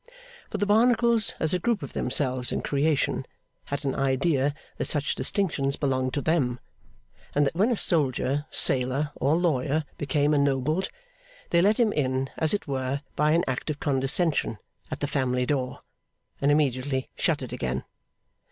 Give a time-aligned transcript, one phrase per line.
[0.49, 3.23] For the Barnacles, as a group of themselves in creation,
[3.65, 6.59] had an idea that such distinctions belonged to them;
[7.35, 10.89] and that when a soldier, sailor, or lawyer became ennobled,
[11.51, 14.57] they let him in, as it were, by an act of condescension,
[14.89, 15.81] at the family door,
[16.41, 17.83] and immediately shut it again.